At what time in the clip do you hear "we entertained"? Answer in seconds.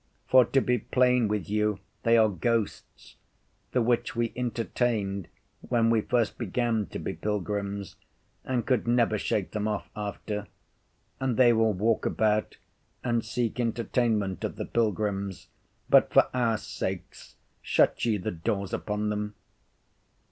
4.15-5.27